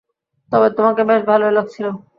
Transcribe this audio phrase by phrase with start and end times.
[0.51, 1.81] তবে তোমাকে বেশ ভালোই লাগছে।